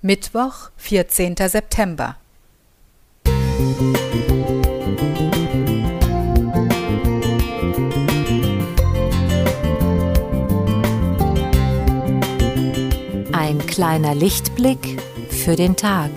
Mittwoch, 0.00 0.70
14. 0.76 1.34
September. 1.48 2.14
Ein 13.32 13.58
kleiner 13.66 14.14
Lichtblick 14.14 15.02
für 15.30 15.56
den 15.56 15.74
Tag. 15.74 16.10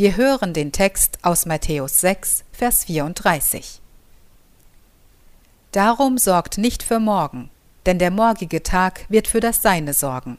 Wir 0.00 0.16
hören 0.16 0.54
den 0.54 0.72
Text 0.72 1.18
aus 1.20 1.44
Matthäus 1.44 2.00
6, 2.00 2.44
Vers 2.52 2.84
34. 2.84 3.82
Darum 5.72 6.16
sorgt 6.16 6.56
nicht 6.56 6.82
für 6.82 6.98
morgen, 6.98 7.50
denn 7.84 7.98
der 7.98 8.10
morgige 8.10 8.62
Tag 8.62 9.04
wird 9.10 9.28
für 9.28 9.40
das 9.40 9.60
Seine 9.60 9.92
sorgen. 9.92 10.38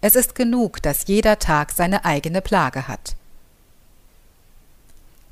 Es 0.00 0.16
ist 0.16 0.34
genug, 0.34 0.82
dass 0.82 1.06
jeder 1.06 1.38
Tag 1.38 1.70
seine 1.70 2.04
eigene 2.04 2.40
Plage 2.40 2.88
hat. 2.88 3.14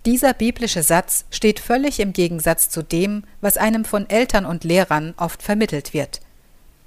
Dieser 0.04 0.32
biblische 0.32 0.84
Satz 0.84 1.24
steht 1.32 1.58
völlig 1.58 1.98
im 1.98 2.12
Gegensatz 2.12 2.70
zu 2.70 2.84
dem, 2.84 3.24
was 3.40 3.56
einem 3.56 3.84
von 3.84 4.08
Eltern 4.08 4.46
und 4.46 4.62
Lehrern 4.62 5.12
oft 5.16 5.42
vermittelt 5.42 5.92
wird. 5.92 6.20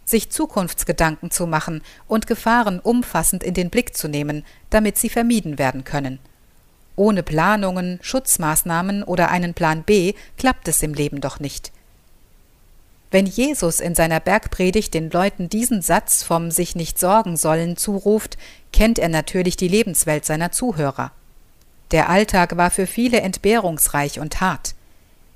Sich 0.06 0.30
Zukunftsgedanken 0.30 1.30
zu 1.30 1.46
machen 1.46 1.84
und 2.08 2.26
Gefahren 2.26 2.80
umfassend 2.80 3.44
in 3.44 3.54
den 3.54 3.70
Blick 3.70 3.98
zu 3.98 4.08
nehmen, 4.08 4.46
damit 4.70 4.98
sie 4.98 5.10
vermieden 5.10 5.60
werden 5.60 5.84
können. 5.84 6.20
Ohne 7.00 7.24
Planungen, 7.24 7.98
Schutzmaßnahmen 8.02 9.04
oder 9.04 9.30
einen 9.30 9.54
Plan 9.54 9.84
B 9.84 10.16
klappt 10.38 10.68
es 10.68 10.84
im 10.84 10.94
Leben 10.94 11.22
doch 11.22 11.40
nicht. 11.40 11.72
Wenn 13.10 13.26
Jesus 13.26 13.80
in 13.80 13.96
seiner 13.96 14.20
Bergpredigt 14.20 14.94
den 14.94 15.10
Leuten 15.10 15.48
diesen 15.48 15.82
Satz 15.82 16.24
vom 16.24 16.52
sich 16.52 16.76
nicht 16.76 17.00
sorgen 17.00 17.38
sollen 17.38 17.78
zuruft, 17.78 18.38
kennt 18.74 19.00
er 19.00 19.08
natürlich 19.08 19.56
die 19.56 19.70
Lebenswelt 19.70 20.26
seiner 20.26 20.52
Zuhörer. 20.52 21.14
Der 21.92 22.10
Alltag 22.10 22.58
war 22.58 22.70
für 22.70 22.86
viele 22.86 23.22
entbehrungsreich 23.22 24.20
und 24.20 24.42
hart. 24.42 24.76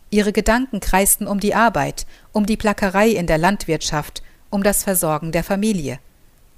Ihre 0.09 0.33
Gedanken 0.33 0.81
kreisten 0.81 1.27
um 1.27 1.39
die 1.39 1.55
Arbeit, 1.55 2.05
um 2.33 2.45
die 2.45 2.57
Plackerei 2.57 3.07
in 3.07 3.25
der 3.25 3.37
Landwirtschaft, 3.37 4.21
um 4.49 4.63
das 4.63 4.83
Versorgen 4.83 5.31
der 5.31 5.45
Familie. 5.45 5.99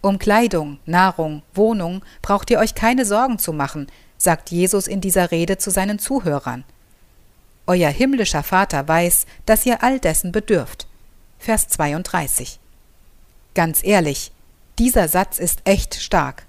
Um 0.05 0.19
Kleidung, 0.19 0.77
Nahrung, 0.85 1.41
Wohnung 1.55 2.03
braucht 2.21 2.51
ihr 2.51 2.59
euch 2.59 2.75
keine 2.75 3.05
Sorgen 3.05 3.39
zu 3.39 3.51
machen, 3.51 3.87
sagt 4.19 4.51
Jesus 4.51 4.85
in 4.85 5.01
dieser 5.01 5.31
Rede 5.31 5.57
zu 5.57 5.71
seinen 5.71 5.97
Zuhörern. 5.97 6.63
Euer 7.65 7.89
himmlischer 7.89 8.43
Vater 8.43 8.87
weiß, 8.87 9.25
dass 9.47 9.65
ihr 9.65 9.81
all 9.81 9.99
dessen 9.99 10.31
bedürft. 10.31 10.85
Vers 11.39 11.69
32. 11.69 12.59
Ganz 13.55 13.83
ehrlich, 13.83 14.31
dieser 14.77 15.07
Satz 15.07 15.39
ist 15.39 15.61
echt 15.63 15.95
stark. 15.95 16.45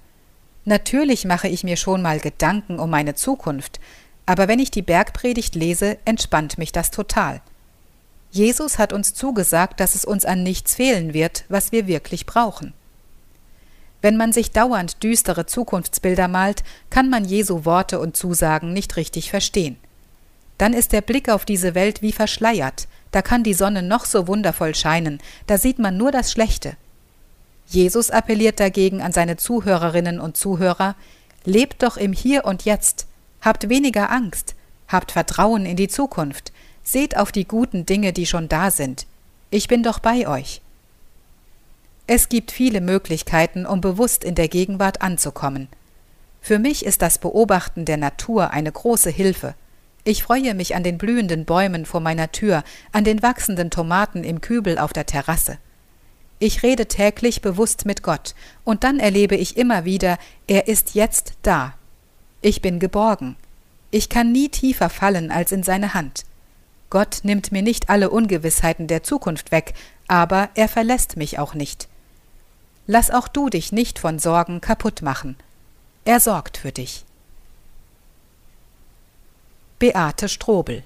Natürlich 0.65 1.25
mache 1.25 1.47
ich 1.47 1.63
mir 1.63 1.77
schon 1.77 2.03
mal 2.03 2.19
Gedanken 2.19 2.77
um 2.77 2.91
meine 2.91 3.15
Zukunft, 3.15 3.79
aber 4.27 4.47
wenn 4.47 4.59
ich 4.59 4.69
die 4.69 4.83
Bergpredigt 4.83 5.55
lese, 5.55 5.97
entspannt 6.05 6.59
mich 6.59 6.73
das 6.73 6.91
total. 6.91 7.41
Jesus 8.29 8.77
hat 8.77 8.93
uns 8.93 9.15
zugesagt, 9.15 9.79
dass 9.79 9.95
es 9.95 10.05
uns 10.05 10.25
an 10.25 10.43
nichts 10.43 10.75
fehlen 10.75 11.15
wird, 11.15 11.43
was 11.49 11.71
wir 11.71 11.87
wirklich 11.87 12.27
brauchen. 12.27 12.75
Wenn 14.01 14.17
man 14.17 14.31
sich 14.31 14.51
dauernd 14.51 15.03
düstere 15.03 15.45
Zukunftsbilder 15.45 16.27
malt, 16.27 16.63
kann 16.89 17.09
man 17.09 17.25
Jesu 17.25 17.65
Worte 17.65 17.99
und 17.99 18.15
Zusagen 18.15 18.73
nicht 18.73 18.95
richtig 18.95 19.29
verstehen. 19.29 19.77
Dann 20.57 20.73
ist 20.73 20.91
der 20.91 21.01
Blick 21.01 21.29
auf 21.29 21.45
diese 21.45 21.75
Welt 21.75 22.01
wie 22.01 22.11
verschleiert, 22.11 22.87
da 23.11 23.21
kann 23.21 23.43
die 23.43 23.53
Sonne 23.53 23.83
noch 23.83 24.05
so 24.05 24.27
wundervoll 24.27 24.75
scheinen, 24.75 25.19
da 25.47 25.57
sieht 25.57 25.79
man 25.79 25.97
nur 25.97 26.11
das 26.11 26.31
Schlechte. 26.31 26.75
Jesus 27.67 28.11
appelliert 28.11 28.59
dagegen 28.59 29.01
an 29.01 29.11
seine 29.11 29.37
Zuhörerinnen 29.37 30.19
und 30.19 30.37
Zuhörer, 30.37 30.95
lebt 31.43 31.83
doch 31.83 31.97
im 31.97 32.13
Hier 32.13 32.45
und 32.45 32.65
Jetzt, 32.65 33.07
habt 33.41 33.69
weniger 33.69 34.11
Angst, 34.11 34.55
habt 34.87 35.11
Vertrauen 35.11 35.65
in 35.65 35.75
die 35.75 35.87
Zukunft, 35.87 36.51
seht 36.83 37.17
auf 37.17 37.31
die 37.31 37.45
guten 37.45 37.85
Dinge, 37.85 38.13
die 38.13 38.25
schon 38.25 38.47
da 38.47 38.71
sind. 38.71 39.05
Ich 39.49 39.67
bin 39.67 39.83
doch 39.83 39.99
bei 39.99 40.27
euch. 40.27 40.61
Es 42.09 42.29
gibt 42.29 42.51
viele 42.51 42.79
Möglichkeiten, 42.79 43.65
um 43.65 43.81
bewusst 43.81 44.23
in 44.23 44.33
der 44.33 44.47
Gegenwart 44.47 45.01
anzukommen. 45.01 45.67
Für 46.39 46.57
mich 46.57 46.85
ist 46.85 47.01
das 47.01 47.17
Beobachten 47.17 47.83
der 47.83 47.97
Natur 47.97 48.51
eine 48.51 48.71
große 48.71 49.09
Hilfe. 49.09 49.55
Ich 50.05 50.23
freue 50.23 50.53
mich 50.53 50.73
an 50.73 50.83
den 50.83 50.97
blühenden 50.97 51.43
Bäumen 51.43 51.85
vor 51.85 51.99
meiner 51.99 52.31
Tür, 52.31 52.63
an 52.93 53.03
den 53.03 53.21
wachsenden 53.21 53.71
Tomaten 53.71 54.23
im 54.23 54.39
Kübel 54.39 54.77
auf 54.77 54.93
der 54.93 55.05
Terrasse. 55.05 55.57
Ich 56.39 56.63
rede 56.63 56.85
täglich 56.85 57.41
bewusst 57.41 57.85
mit 57.85 58.03
Gott, 58.03 58.35
und 58.63 58.85
dann 58.85 59.01
erlebe 59.01 59.35
ich 59.35 59.57
immer 59.57 59.83
wieder, 59.83 60.17
er 60.47 60.69
ist 60.69 60.95
jetzt 60.95 61.33
da. 61.41 61.73
Ich 62.41 62.61
bin 62.61 62.79
geborgen. 62.79 63.35
Ich 63.91 64.07
kann 64.07 64.31
nie 64.31 64.47
tiefer 64.47 64.89
fallen 64.89 65.29
als 65.29 65.51
in 65.51 65.63
seine 65.63 65.93
Hand. 65.93 66.23
Gott 66.89 67.19
nimmt 67.23 67.51
mir 67.51 67.63
nicht 67.63 67.89
alle 67.89 68.09
Ungewissheiten 68.11 68.87
der 68.87 69.03
Zukunft 69.03 69.51
weg, 69.51 69.73
aber 70.07 70.47
er 70.55 70.69
verlässt 70.69 71.17
mich 71.17 71.37
auch 71.37 71.53
nicht. 71.53 71.89
Lass 72.87 73.11
auch 73.11 73.27
du 73.27 73.49
dich 73.49 73.73
nicht 73.73 73.99
von 73.99 74.17
Sorgen 74.17 74.61
kaputt 74.61 75.01
machen. 75.01 75.35
Er 76.05 76.21
sorgt 76.21 76.57
für 76.57 76.71
dich. 76.71 77.03
Beate 79.77 80.29
Strobel 80.29 80.83